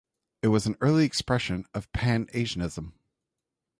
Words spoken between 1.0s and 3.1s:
expression of Pan-Asianism.